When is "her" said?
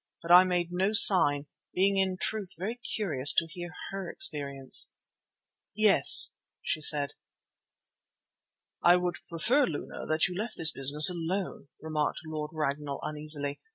3.91-4.09